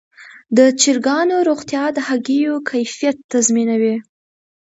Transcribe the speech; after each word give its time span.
د 0.57 0.59
چرګانو 0.81 1.35
روغتیا 1.49 1.83
د 1.95 1.97
هګیو 2.07 2.55
کیفیت 2.69 3.17
تضمینوي. 3.31 3.95